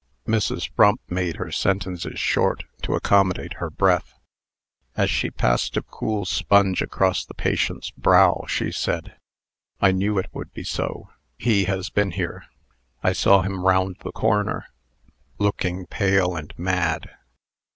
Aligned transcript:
Mrs. 0.27 0.67
Frump 0.75 0.99
made 1.11 1.35
her 1.35 1.51
sentences 1.51 2.19
short, 2.19 2.63
to 2.81 2.95
accommodate 2.95 3.57
her 3.61 3.69
breath. 3.69 4.17
As 4.97 5.11
she 5.11 5.29
passed 5.29 5.77
a 5.77 5.83
cool 5.83 6.25
sponge 6.25 6.81
across 6.81 7.23
the 7.23 7.35
patient's 7.35 7.91
brow, 7.91 8.45
she 8.47 8.71
said: 8.71 9.13
"I 9.79 9.91
knew 9.91 10.17
it 10.17 10.31
would 10.33 10.51
be 10.53 10.63
so. 10.63 11.11
He 11.37 11.65
has 11.65 11.91
been 11.91 12.13
here. 12.13 12.45
I 13.03 13.13
saw 13.13 13.43
him 13.43 13.63
round 13.63 13.97
the 13.99 14.11
corner. 14.11 14.65
Looking 15.37 15.85
pale 15.85 16.35
and 16.35 16.51
mad." 16.57 17.11